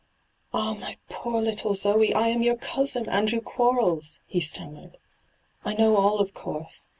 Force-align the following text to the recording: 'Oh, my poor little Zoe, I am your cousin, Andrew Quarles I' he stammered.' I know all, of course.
'Oh, 0.51 0.73
my 0.81 0.97
poor 1.09 1.43
little 1.43 1.75
Zoe, 1.75 2.11
I 2.11 2.29
am 2.29 2.41
your 2.41 2.55
cousin, 2.55 3.07
Andrew 3.07 3.39
Quarles 3.39 4.19
I' 4.23 4.31
he 4.33 4.41
stammered.' 4.41 4.97
I 5.63 5.75
know 5.75 5.95
all, 5.95 6.17
of 6.17 6.33
course. 6.33 6.87